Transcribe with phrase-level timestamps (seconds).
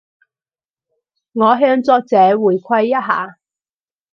[1.33, 3.37] 我向作者回饋一下